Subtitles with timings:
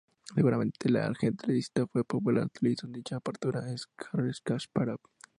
[0.33, 4.99] Seguramente el ajedrecista más popular que utilizó dicha apertura es Garry Kaspárov.